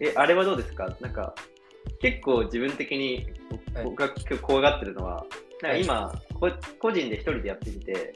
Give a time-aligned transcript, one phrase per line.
[0.00, 0.96] え、あれはどうですか？
[1.00, 1.34] なんか、
[2.00, 3.26] 結構自分的に
[3.74, 3.84] はい。
[3.84, 4.08] 僕が
[4.40, 5.26] 怖がってるのは、
[5.60, 8.14] なんか今、こ個人で一人でやってみて、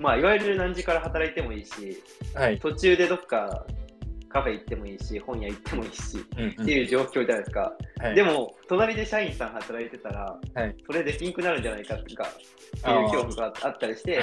[0.00, 2.02] まあ、いわゆる何時から働いてもいいし、
[2.34, 2.58] はい。
[2.58, 3.66] 途中でどっか
[4.32, 7.72] カフェ行ってもいいし、本屋行ってもいいし、うんっていう状況じゃないですか。
[7.98, 8.14] はい。
[8.14, 10.76] でも、隣で社員さん働いてたら、はい。
[10.86, 14.20] それでピンクなるんじゃないかとか、っていう恐怖があったりして、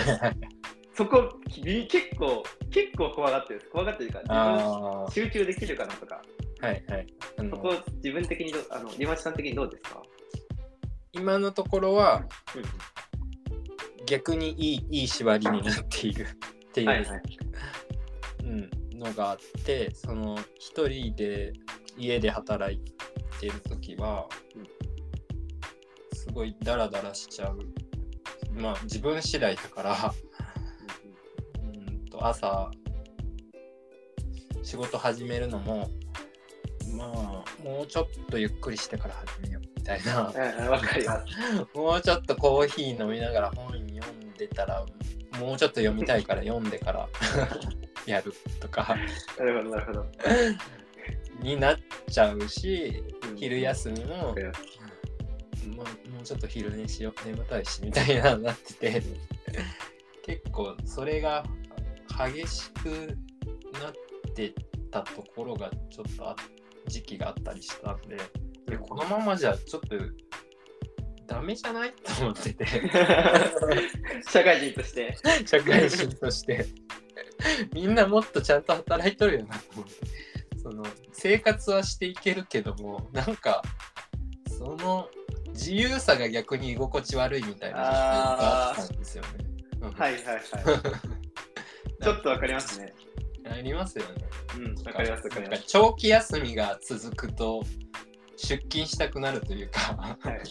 [0.96, 3.70] そこ、び結構、結構怖がってる。
[3.72, 6.22] 怖がってるから、あ自分集中できるかなとか、
[6.62, 7.08] あ、はいはい。
[7.38, 10.02] そこ自分的にど、あの、リマチさん的にどうですか？
[11.12, 12.24] 今のところは
[12.56, 12.64] うん。
[14.06, 17.22] 逆にいいいい縛りになっているっていう、はいはい。
[18.44, 21.54] うん、のがあってその一人で
[21.98, 22.80] 家で働い
[23.40, 24.68] てる時はうん
[26.18, 27.60] すごいダラダラしちゃう。
[28.54, 30.14] まあ自分次第だから
[31.64, 32.72] うんと朝
[34.64, 35.90] 仕事始めるのも
[36.96, 40.34] まあもうちょっとゆっくりしてから始めようみたいな。
[41.74, 44.86] もうちょっとコーヒー飲みながら本読んでたら
[45.40, 47.08] もうちょっと読みたいから読んでから
[48.08, 48.96] やるとか。
[49.38, 50.06] なるほど、なるほど。
[51.42, 51.78] になっ
[52.10, 53.38] ちゃうしうん。
[53.38, 57.28] 昼休みもわかりますもうもうちょっと昼寝しよう。
[57.28, 59.04] 眠たいしみたいななってて。
[60.26, 61.44] 結構それが
[62.34, 62.90] 激しく
[63.82, 64.54] なって
[64.92, 66.36] たところがちょっとあ
[66.88, 68.18] 時期があったりしたんで。
[68.68, 69.96] でこのままじゃちょっと
[71.26, 71.94] ダメじゃない？
[71.94, 72.66] と思ってて。
[74.30, 75.16] 社会人として。
[75.46, 76.66] 社会人として
[77.74, 79.94] みんなもっとちゃんと働いとるよなと思って
[80.62, 83.62] その生活はしていけるけどもなんか
[84.58, 85.10] その
[85.50, 89.30] 自由さが逆に居心地悪いみたいながあったんですよね。
[89.82, 90.44] うんはいはいはい。
[92.04, 92.94] ちょっとわかりますね。
[93.50, 94.26] ありますよね。
[94.56, 95.64] うん、わかりますわかります。
[95.68, 97.64] 長期休みが続くと
[98.36, 100.50] 出勤したくなるというかはいはい。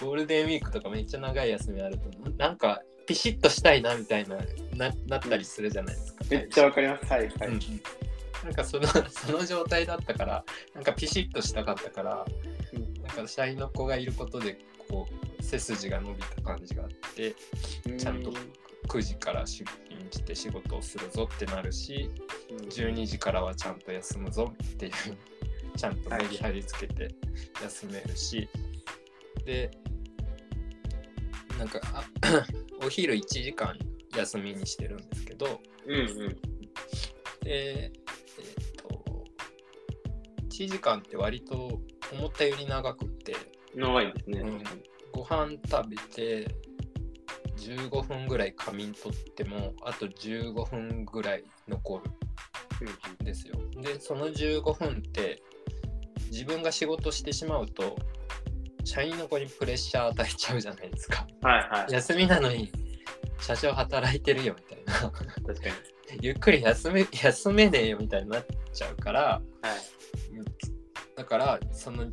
[0.00, 4.36] ゴールデンウィークとかめっちゃ長い休みあるとなんかピシッとしたいなみたいな
[4.74, 6.24] ななったりするじゃないですか。
[6.30, 7.06] めっちゃわかります。
[7.06, 7.30] はいはい。
[7.48, 7.60] うんうん
[8.44, 10.44] なんかその その状態だったから
[10.74, 12.26] なんかピシッとしたかったから
[12.74, 17.34] うんなんか社員の子がいることでこう背筋が伸びた感じがあって
[17.96, 18.32] ちゃんと
[18.88, 22.10] 9時から出勤して仕事をするぞってなるし
[22.50, 24.92] うん12時からはちゃんと休むぞっていう
[25.76, 27.14] ちゃんとメリハリつけて
[27.62, 28.48] 休めるし、
[29.44, 29.70] で
[31.58, 32.04] なんかあ
[32.84, 33.78] お昼1時間
[34.16, 36.06] 休みにしてるんですけどうんうん。
[37.42, 39.24] でえっ、と
[40.50, 41.80] 1時間って割と
[42.12, 43.34] 思ったより長くって、
[43.74, 44.40] 長いですね。
[44.40, 44.62] うん
[45.12, 46.48] ご飯食べて
[47.56, 52.02] 15分ぐらい仮眠取ってもあと15分ぐらい残
[52.80, 53.54] るんですよ。
[53.80, 55.40] でその15分って
[56.32, 57.96] 自分が仕事してしまうと
[58.84, 61.26] 社員の子にプレッシャー与えちゃうじゃないですか。
[61.42, 61.92] はいはい。
[61.92, 62.70] 休みなのに
[63.40, 65.10] 社長働いてるよみたいな。
[65.10, 65.20] 確
[65.60, 65.74] かに。
[66.20, 69.44] ゆっくり休め休めねえよみたいになっちゃうからはい。
[71.16, 72.06] だからその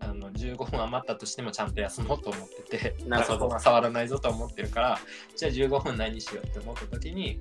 [0.00, 4.98] あの15分余ったとしてもちゃんと休もうと思っててなるほど 触らないぞと思ってるから
[5.34, 7.40] じゃあ15分何しようって思った時に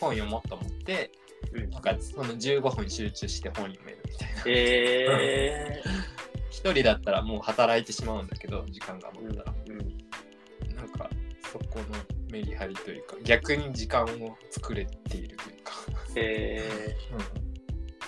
[0.00, 1.12] 本読もうと思って
[1.52, 5.82] うんなんかその15分集中して本読めるみたいなえ
[6.50, 9.18] 一人だったらもう働いてしまうんだけど時間がー。
[9.18, 11.10] 余ったら、うんなんか
[11.52, 11.84] そこの
[12.30, 15.72] メリハリというか逆に時間を作れているというか、
[16.16, 16.96] え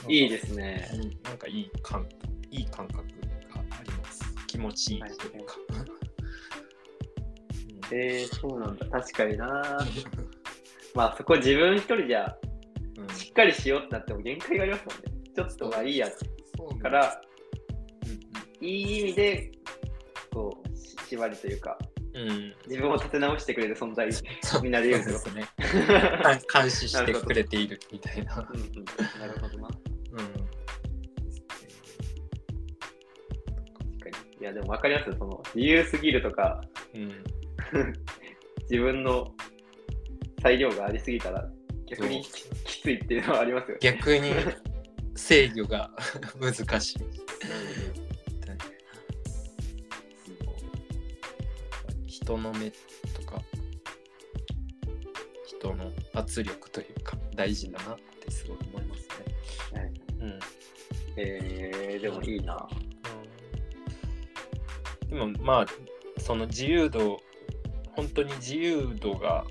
[0.05, 0.89] うんー、いいですね。
[0.95, 2.07] うんなんかいい感
[2.51, 3.05] いい感覚が
[3.79, 4.23] あります。
[4.47, 5.57] 気持ちいいというか。
[7.91, 8.87] えー、そうなんだ。
[8.87, 9.47] 確かにな。
[10.95, 12.37] まあそこ自分一人じゃ
[12.97, 15.21] うんしっかりしようってなっても限界がありますもんね。
[15.35, 16.09] ちょっとまあいいや
[16.81, 17.31] か、ら、う
[18.62, 19.53] いい意味で、
[20.32, 21.76] こう、し縛りというか、
[22.14, 24.09] んうん、自分を立て直してくれる存在、
[24.62, 25.35] みんなで言うんですよ。
[25.35, 25.47] ね。
[26.53, 28.49] 監視してくれているみたいな。
[28.53, 28.85] うんうん、
[29.20, 29.69] なるほどな。
[30.12, 30.53] うん。
[34.41, 35.17] いや、でも分かりますよ。
[35.19, 36.61] その、自由すぎるとか、
[36.94, 37.25] うん
[38.70, 39.35] 自分の
[40.41, 41.49] 裁量がありすぎたら、
[41.87, 42.31] 逆にき
[42.64, 43.76] きついっていうのはありますよ。
[43.81, 44.32] 逆に
[45.14, 45.91] 制御が
[46.41, 46.99] 難しい。
[52.23, 53.43] 人の目とか
[55.45, 59.09] 人の圧力というか大事だなってすごい思います
[59.75, 59.93] ね。
[60.21, 60.39] うん
[61.17, 62.69] えー、でもいいな。
[65.11, 65.67] うん、でもまあ
[66.21, 67.21] その自由度
[67.97, 69.45] 本当に自由度が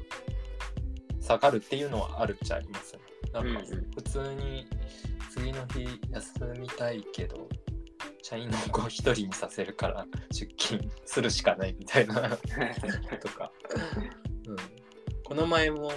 [1.20, 3.00] 下がるっていうのはあるっちゃありますね。
[3.34, 3.62] なんか
[3.96, 4.66] 普通に
[5.30, 7.48] 次の日休みたいけど
[8.24, 12.38] 社員の子一人にさせるから出勤するしかないみたいな
[13.22, 13.52] とか、
[14.48, 14.56] うん、
[15.24, 15.92] この前も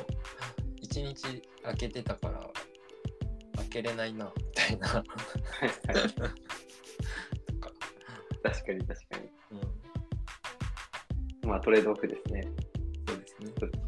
[0.80, 2.50] 一日開けてたから
[3.56, 4.88] 開けれないなみたいな。
[4.88, 5.02] と
[7.60, 7.72] か。
[8.42, 9.28] 確かに確かに、
[11.42, 12.42] うん、まあトレードオフですね。
[13.06, 13.83] そうですね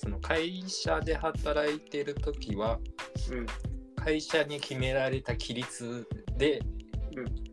[0.00, 2.78] その会社で働いてる時は、
[3.30, 3.46] うん、
[3.96, 6.08] 会社に決められた規律
[6.38, 6.62] で、
[7.14, 7.50] うん。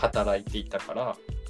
[0.00, 1.02] 働いていたから、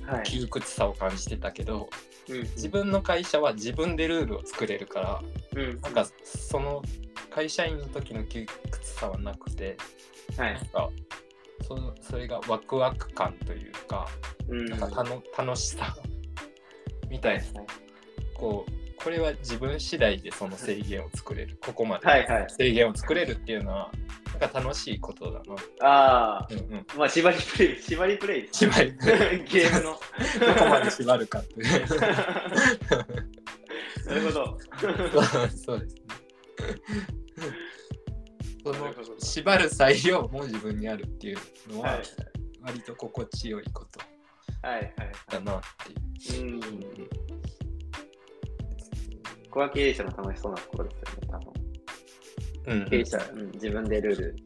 [0.07, 1.89] はい、窮屈さを感じてたけど、
[2.29, 5.23] うん、自分の会社は自分でルールを作れるから、
[5.55, 6.83] うん、なんかその
[7.31, 9.77] 会社員の時の窮屈さはなくて、
[10.37, 10.91] はい、なんか
[11.63, 14.09] そそれがワクワク感というか,、
[14.49, 15.05] うん、なんか
[15.39, 15.97] 楽しさ
[17.11, 17.69] みたいな、はい、
[18.35, 18.73] こう
[19.03, 23.91] これは自分次第でその制限を作れるここまで制限を作れるっていうのは
[24.39, 25.87] なんか楽しいことだな。
[25.87, 28.49] ああ、うんうん、まあ縛りプレイ、縛りプレイ。
[28.53, 29.45] 縛りプレイ。
[29.45, 29.93] ゲームの。
[29.93, 30.01] ど
[30.55, 31.57] こまで縛るかって。
[34.07, 34.59] なるほど。
[35.57, 36.03] そうですね。
[38.63, 41.39] その縛る裁量も自分にあるっていう
[41.71, 42.01] のは、
[42.63, 44.01] 割と心地よいこと
[44.63, 45.61] だなっ
[46.25, 46.53] ていう。
[46.55, 46.61] うん。
[49.51, 51.53] ここは経営者の楽しそうなところですよね、多分。
[52.67, 54.37] うん、経営者、うん、自分でルール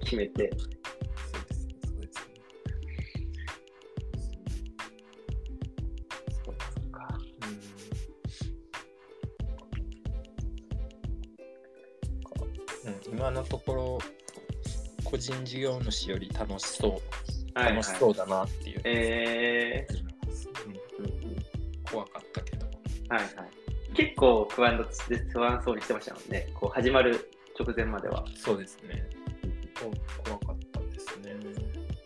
[0.00, 0.50] 決めて。
[0.58, 2.20] そうです、そうです。
[6.44, 7.18] そうか。
[12.84, 13.98] うん、今のところ、
[15.04, 17.00] 個人事業主より楽しそう、
[17.54, 18.80] 楽しそうだなっていう。
[18.84, 21.36] えー、うん、
[21.90, 22.66] 怖かったけど。
[23.08, 23.30] はいはい。
[23.94, 24.88] 結構不安
[25.32, 26.48] 不安そうにしてましたもんね。
[26.54, 28.24] こう始まる直前までは。
[28.36, 29.06] そうですね。
[30.24, 31.34] 怖かったですね。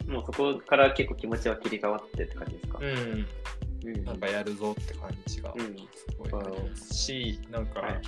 [0.06, 2.78] もうそこから結構気持ちは切り替わってって感じですか？
[2.80, 3.26] うん。
[3.84, 5.58] うん、なんかやるぞって感じがす
[6.18, 8.02] ごいありますし、うん、なんか、はいはい、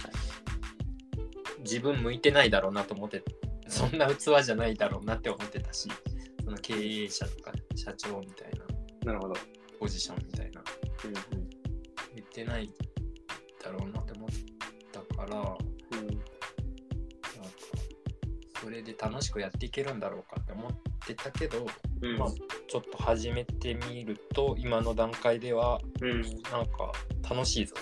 [1.61, 3.23] 自分向いてないだろうなと思って、
[3.69, 5.89] そんな器じゃないだろうなって思ってたし、
[6.49, 8.51] その経営者とか社長みたい
[9.05, 9.35] な、なるほど。
[9.79, 10.63] ポジションみたいな、
[11.05, 11.45] うんうん、
[12.15, 12.71] 向いてない
[13.63, 14.31] だろうなって思っ
[14.91, 16.25] たから、うん、なんか
[18.63, 20.73] それで楽しくやっていけるんだろうかって思っ
[21.07, 21.67] てたけど、
[22.01, 22.29] うん、まあ、
[22.67, 26.31] ちょっと始めてみると今の段階では、うん、なん
[26.67, 26.93] か
[27.29, 27.75] 楽しいぞ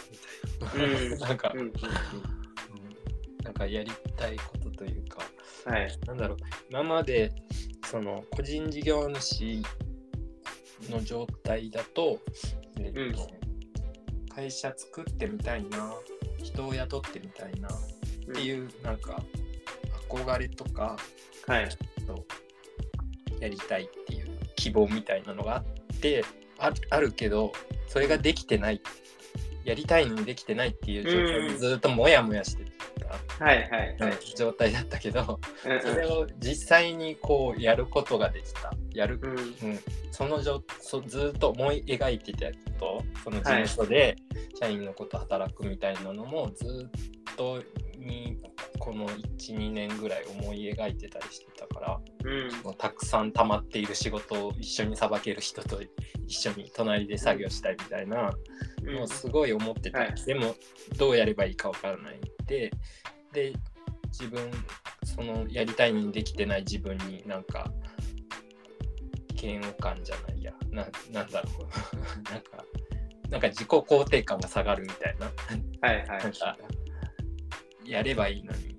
[0.60, 1.72] みたいな、うん、 なんか、うん、
[3.44, 5.22] なんかやりたいことというか、
[5.66, 6.36] はい、なんだろう。
[6.68, 7.32] 今まで
[7.96, 9.62] その個人事業主
[10.90, 12.18] の状態だと、
[12.78, 13.26] えっと、
[14.34, 15.94] 会社作ってみたいな
[16.42, 17.72] 人を雇ってみたいなっ
[18.34, 19.18] ていう、うん、なんか
[20.10, 20.98] 憧れとか、
[21.46, 21.68] はい、
[23.40, 24.26] やりたいっていう
[24.56, 25.64] 希望みたいなのがあっ
[25.98, 26.22] て
[26.58, 27.54] ああるけど
[27.88, 28.82] それができてない。
[29.64, 32.65] やりたいのにできてないっていう状態でずっとモヤモヤしてた、
[33.38, 38.72] はいはいはい、状態だったけど、それを実際にこうやることができた。
[38.94, 39.34] やる、うん、う
[39.74, 39.78] ん、
[40.10, 44.16] そのじょそずっと思い描いてたことその事務所で
[44.58, 47.62] 社員のこと働くみたいなのもずっと
[47.98, 48.38] に
[48.78, 55.80] この12年ぐらい思い描いてたりしてたから、うん、たくさん溜まっている仕事を一緒にさばける人と
[56.26, 58.32] 一緒に隣で作業したいみたいな
[58.82, 60.54] のをすごい思ってた、うんはい、でも
[60.96, 62.70] どうやればいいかわからないで
[63.32, 63.52] で
[64.08, 64.50] 自分
[65.04, 67.70] そのやりたいにできてない自分になんか
[69.40, 70.52] 嫌悪感じゃないや。
[70.70, 71.66] ななんだろう。
[72.30, 72.64] なんか
[73.30, 75.26] なんか自己肯定感が下がるみたいな。
[75.80, 76.06] はいはい。
[76.06, 76.58] なんか
[77.86, 78.76] やればいいのに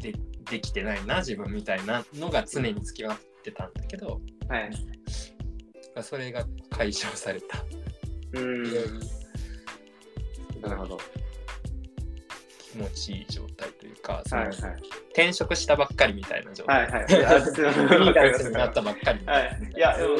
[0.00, 0.14] で
[0.50, 4.70] できてないな自分みたいなのが常につきまってたんだけど、はい、
[6.02, 7.64] それが解消された。
[8.34, 8.62] うん
[10.60, 10.98] なるほど。
[12.72, 14.56] 気持ちいい状態というか、はいはい、
[15.12, 16.82] 転職したばっかりみたいな状態。
[16.82, 18.06] はいはい。
[18.06, 19.60] いい会社になったばっかりはい。
[19.74, 20.16] いや、でも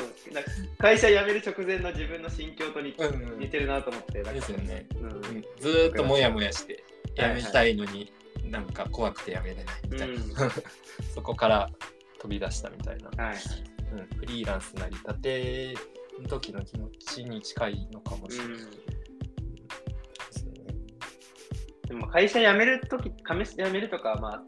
[0.78, 2.94] 会社辞める直前の自分の心境と似,、
[3.38, 4.22] 似てるなと思って。
[4.22, 4.86] ですよね。
[4.98, 6.77] うん、ずっともやもやして、
[7.18, 8.12] 辞めたいのに、
[8.44, 10.16] なんか怖くて辞めれないみたいな。
[11.14, 11.70] そこから
[12.20, 13.25] 飛び出したみたいな。
[13.25, 13.37] はい
[13.90, 15.75] うん、フリーランスなりたて
[16.28, 18.54] 時の気持ちに近いのかもしれない。
[18.54, 18.98] うん
[21.88, 24.42] でも会社辞めるとき、辞めるとか、まあ、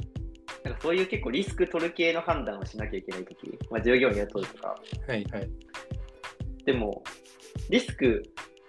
[0.63, 4.77] なんかそういう結構リスク取る系の判断をしなきゃいけないとき、まあ、従業員雇うとか。
[5.09, 5.51] はいはい。
[6.67, 7.03] でも、
[7.71, 8.23] リスク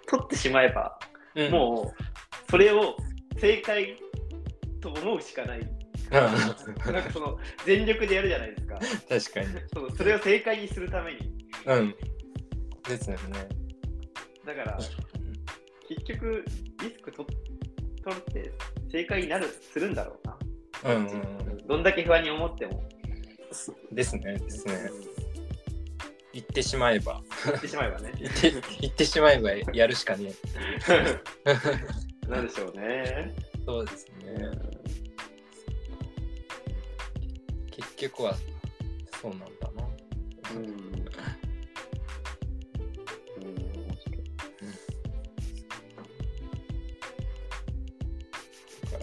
[0.06, 0.98] 取ってしまえば、
[1.36, 2.96] うん、もう、それを
[3.42, 3.96] 正解
[4.80, 5.68] と思うしかない。
[6.12, 8.78] なんかその全力でやるじゃないですか。
[9.08, 9.90] 確かに。
[9.90, 11.34] そそれを正解にするために。
[11.66, 11.94] うん。
[12.88, 13.48] ですよね。
[14.46, 14.78] だから、
[15.88, 16.44] 結局、
[16.82, 17.28] リスク取
[18.04, 18.52] 取って
[18.92, 20.94] 正解になる、するんだろうな。
[20.94, 22.84] うん、うん、どんだけ不安に思っても。
[23.90, 24.90] ですね、ですね。
[26.32, 27.20] 言ってしまえば。
[27.44, 28.12] 言ってしまえばね。
[28.20, 30.32] 言って言ってしまえばやるしかね
[30.88, 31.20] え。
[32.32, 33.34] なんでしょうね。
[33.66, 34.50] そうですね。
[37.70, 38.34] 結局は
[39.20, 39.46] そうなんだ
[39.76, 39.86] な。
[40.54, 40.66] うん。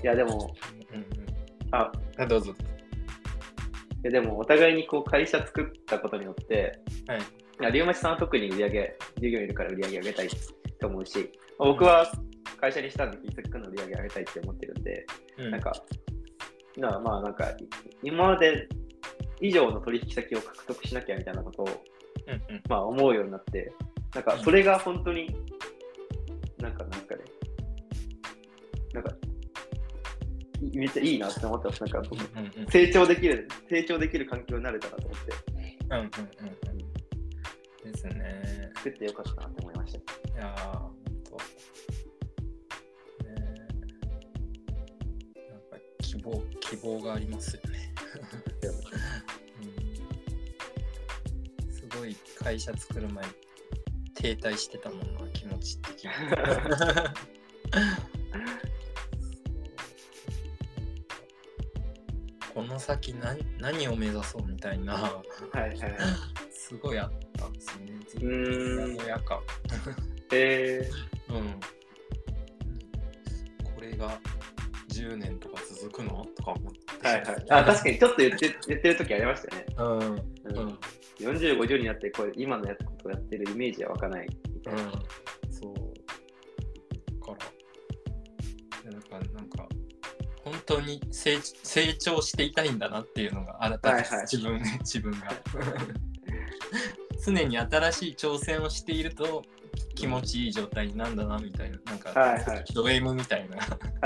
[0.01, 0.55] いや、でも、
[0.91, 1.05] うんうん、
[1.71, 1.91] あ、
[2.25, 2.51] どうぞ。
[2.51, 7.21] いやでもお互いにこう会社作ったことによって、はい、い
[7.59, 10.29] や龍町さんは特に売り上げ、従業員いるから売り上げ上げたい
[10.79, 12.09] と思うし、僕は
[12.59, 15.05] 会社にしたんで、キースクの売り上げ上げたいって思ってるんで、
[15.37, 15.73] うん、なんか、
[16.77, 17.45] なまあなんか、
[18.03, 18.67] 今まで
[19.41, 23.71] 以上の取引先を獲得しなきゃみたいなことを、うんうん、まあ思うようになって、
[24.13, 25.35] なんかそれが本当に、
[26.57, 27.23] なんかなんかね、
[28.93, 29.13] なんか
[30.73, 31.83] めっちゃいいなって思ってます。
[31.83, 35.33] なんか、うんうん、成長できる、成長できる環境になれたなと思って。
[35.89, 36.09] うんうんうん
[36.69, 37.91] うん。
[37.91, 38.71] ですね。
[38.75, 39.99] 作ってよかったなって思いました。
[39.99, 40.01] い
[40.35, 40.91] やー、ほん
[46.23, 47.93] 望、希望がありますよね。
[51.61, 53.25] うん、すごい会社作る前
[54.13, 56.11] 停滞してたもんな、気持ち的に。
[62.53, 65.23] この先何何を目指そうみたいな、は
[65.55, 65.77] いはい、
[66.51, 67.97] すごいあったんですね。
[68.05, 69.41] ずっとのやか。
[70.33, 71.59] えー、うん。
[73.63, 74.19] これが
[74.99, 76.25] 10年とか続くの？
[76.35, 77.07] とか思って。
[77.07, 77.45] はいはい。
[77.49, 79.65] あ、確かにちょっと言って言ってる時ありましたね。
[79.77, 79.99] うん。
[79.99, 80.79] うん、
[81.19, 84.81] 40、50になってこれ今のやつことやってるイメージは湧かないみたいな。
[84.83, 84.91] うん、
[85.51, 85.89] そう。
[87.35, 87.45] か
[88.83, 89.67] ら、なんか、なんか、
[90.43, 95.17] 本当に成成長していたいんだなっていうのが改めて自分,、はいはい、自分が
[97.23, 99.43] 常に新しい挑戦をしていると
[99.99, 101.77] 気持ちいい状態になんだなみたいな。
[101.85, 103.57] なんか、はいはい、ド M みたいな。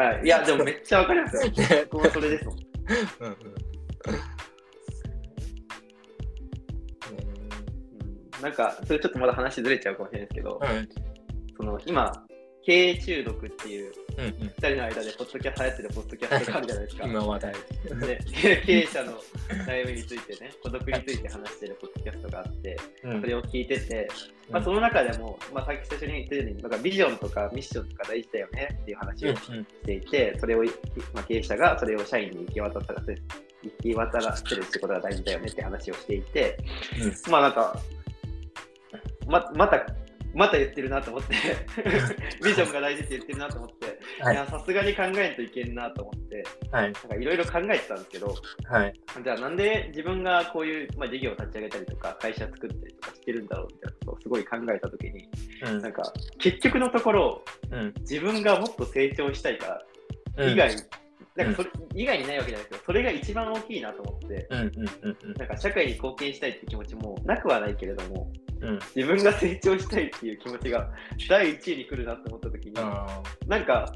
[0.01, 1.51] はい、いやでもめっちゃわかりますよ。
[1.91, 3.37] 僕もそれですもんうん、うん。
[8.41, 10.89] なんか、それちょっとまだ話ずれちゃうかもしれないですけど、はい、
[11.55, 12.25] その今、
[12.65, 17.05] 経営中毒っていう、2人の間でポッドキャスト流行ってるポッドキャストがあるじゃないですか。
[17.05, 17.53] 今話題。
[17.99, 18.19] で
[18.65, 19.19] 経営者の
[19.65, 24.07] 悩みについてね、孤独について話してるポッドキャストがあって、うん、それを聞いてて、
[24.49, 29.51] まあ、その中でも、まあ、さっき最初に言ったように、なんかビジョンとかミッションとか大事だよねっていう話をし
[29.85, 30.63] ていて、それを、
[31.13, 33.15] まあ、経営者がそれを社員に行き渡らせ
[33.63, 36.57] 行き渡らせるってことが大事だよねって話をしていて、
[37.01, 37.79] うん、まあなんか、
[39.27, 39.85] ままた
[40.33, 41.33] また言ってるなと思って。
[42.43, 48.35] ビジョンが大事って言ってるなと思って、はい、やさすがに考えんといけんなと思って、はい、なんかいろいろ考えてたんですけど、
[48.65, 55.29] はい、じゃあなんで自分がこういう、まあ、事業を立ち上げたりとか会社作ったりとかしてるんだろうみたいなことをすごい考えたときに、
[55.65, 59.81] うん、なんか結局のところ、うん、自分がもっと成長したいか
[60.37, 60.77] ら以外、うん。
[61.35, 68.31] なんかそれ以外にないわけじゃないですけど、それが一番大きいなと思って、なんか社会に貢献したいって気持ちもなくはないけれども、
[68.63, 70.89] うん、自分が成長したいっていう気持ちが
[71.27, 72.73] 第一位に来るなと思った時に、
[73.45, 73.93] なんか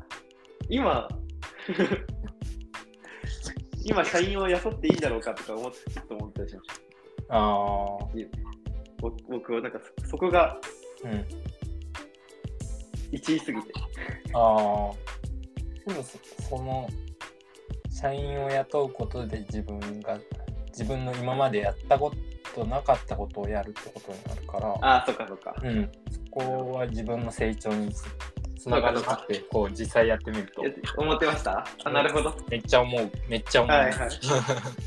[0.69, 1.07] 今
[3.85, 6.75] 今社員を雇っていいんだろうかとか思ってちょっと思ったりしました。
[7.29, 7.97] あ
[9.29, 10.59] 僕はなんかそこが
[13.11, 13.71] 1位すぎて。
[14.33, 14.93] ああ。
[15.87, 16.03] でも
[16.49, 16.89] その
[17.89, 20.19] 社員を雇うことで自分が
[20.67, 22.17] 自分の今までやったこと
[22.65, 27.91] なかったことをやるってことになるからああそっかそっか、うん、そこは自分の成長に
[28.57, 30.63] つながるなってこう実際やってみると。
[30.97, 31.65] 思ってました？
[31.83, 32.35] あなるほど。
[32.49, 33.11] めっちゃ思う。
[33.29, 34.09] めっちゃ思う、はいはい、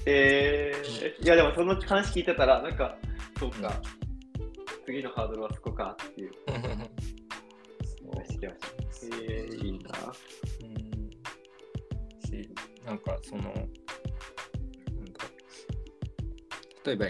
[0.07, 2.97] えー、いやでもその話聞いてたらなんか
[3.39, 6.33] そうか、うん、次のハードルはそこかっていう。
[7.87, 9.23] そう。
[9.23, 9.91] えー、いいな。
[12.87, 13.43] なんかその、
[16.85, 17.07] 例えば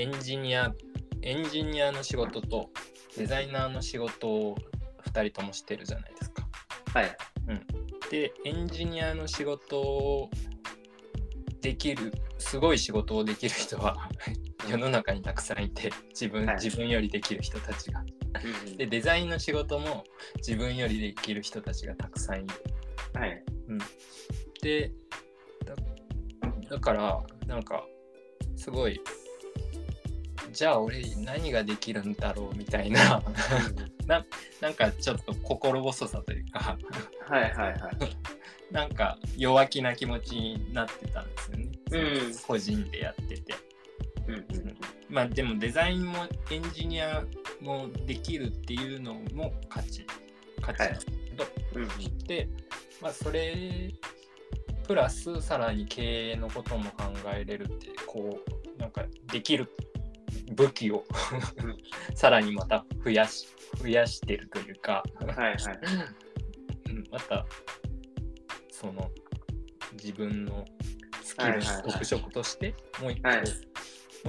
[0.00, 0.74] エンジニア、
[1.20, 2.70] エンジニアの仕事と
[3.18, 4.56] デザイナーの仕事を
[5.12, 6.48] 2人ともしてるじゃないですか。
[6.94, 7.16] はい。
[7.48, 7.66] うん、
[8.10, 10.30] でエンジニアの仕事を
[11.60, 14.08] できるすごい仕事をできる人は
[14.70, 18.02] 世の中にたくさんいて自分はい、自分よりできる人たちが。
[18.78, 20.04] でデザインの仕事も
[20.36, 22.54] 自分よりできる人たちがたくさんいる。
[23.12, 23.78] はい、うん、
[24.62, 24.92] で
[26.70, 27.84] だからなんか
[28.56, 28.98] すごい
[30.52, 33.22] じゃあ俺何ができるんだろうみたいな。
[34.06, 34.24] な
[34.60, 36.76] なんかちょっと心細さというか。
[37.28, 37.76] はいはいはい。
[38.70, 43.54] なんか弱気な気持ちになってたんですよね、うん、個人でやってて、
[44.28, 44.76] うん、
[45.08, 47.24] まあでもデザインもエンジニア
[47.60, 50.06] もできるっていうのも価値
[50.60, 51.50] 価値なんですけど、は
[51.98, 52.48] い、で
[53.02, 53.92] まあそれ
[54.86, 58.38] プラスさらに経営のことも考えれるってこ
[58.76, 59.68] うなんかできる
[60.50, 61.04] 武器を。
[62.14, 63.48] さらにまた増やし
[63.80, 65.02] 増やしてるというか。
[65.26, 65.58] はいはい、
[67.10, 67.46] また
[68.70, 69.10] その
[69.92, 70.64] 自分の
[71.22, 73.44] スキルの特色としてもう一個、はい、も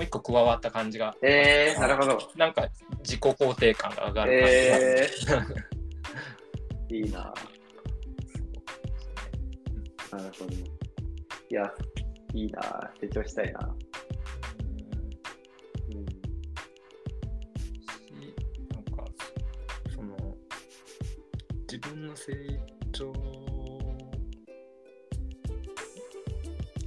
[0.01, 2.19] う一個加わった感じがえー、なるほど。
[2.35, 2.67] なんか
[2.99, 7.33] 自己肯定感が上がる感じが、えー、いいな。
[10.11, 10.51] なるほど。
[10.53, 11.73] いや
[12.33, 12.91] いいな。
[12.99, 13.75] 成長したいな
[22.07, 22.33] の成
[22.91, 23.13] 長。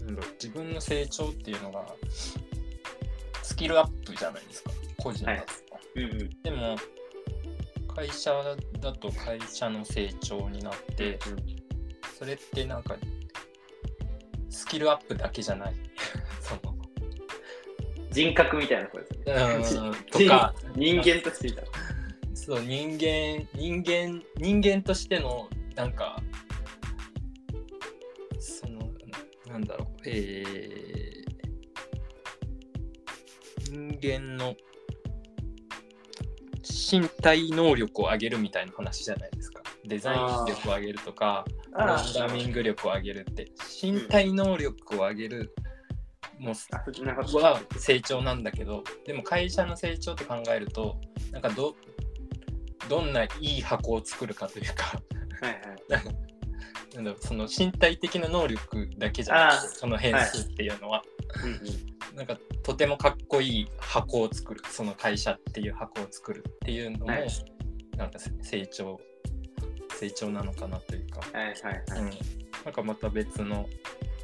[0.05, 1.85] なんだろう自分の成長っていうのが
[3.43, 4.71] スキルアップじゃないですか。
[4.99, 5.43] 個人だと、
[5.75, 6.01] はい。
[6.05, 6.77] うんうん、でも
[7.95, 8.33] 会社
[8.81, 11.19] だと会社の成長になって、うん、
[12.19, 12.97] それってなんか
[14.51, 15.75] スキルアップだけじゃない。
[16.41, 16.75] その。
[18.11, 19.91] 人格みたいなことですね。
[20.11, 20.55] とか。
[20.77, 21.63] 人間としていた。
[22.45, 26.23] そう人間人間人間としてのなんか
[28.39, 28.91] その
[29.47, 34.55] なんだろうえー、人間の
[36.63, 39.63] 身体能力を上げるみたいな話じゃないですか。
[39.87, 43.51] デザイン力を上げるとか、プログラミング力を上げるって、
[43.83, 45.55] 身体能力を上げる
[46.39, 51.01] もは成長なんだけど、でも会社の成長って考えると、
[51.33, 51.75] なんかど
[52.89, 55.01] どんないい箱を作るかというか。
[55.41, 61.05] はい、なんだその身体的な能力だけじゃなくてその変数っていうのは、は
[62.13, 67.29] い、なんかとてもかっこいい箱を作るその会社っていう箱を作るっていうのも、はい、
[67.97, 69.01] なんか成長
[69.99, 72.01] 成長なのかなというか、はいはいはい。
[72.01, 72.11] うん、
[72.65, 73.67] なんかまた別の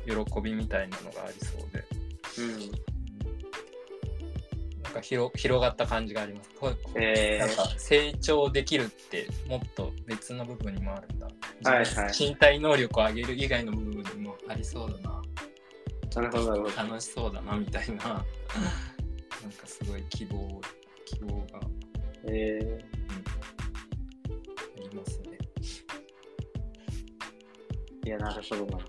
[0.06, 1.84] 喜びみたいなのがありそうで、
[2.38, 2.99] うん
[4.90, 6.50] なんか広広がった感じがあります。
[6.96, 11.26] えー、なんか成長できるってもっと別の部分にもあるんだ。
[11.70, 15.22] はいはい、身体能力を上げる以外の部分にもありそうだな。
[16.16, 17.96] なるほど楽しそうだなみたいな。
[18.04, 20.60] なんかすごい希望
[21.04, 21.60] 希望が、
[22.24, 22.80] えーうん、あ
[24.90, 25.38] りますね。
[28.06, 28.78] いや、なるほどな。
[28.78, 28.86] い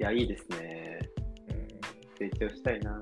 [0.00, 0.98] や、いいですね。
[2.18, 2.98] 成長したいな。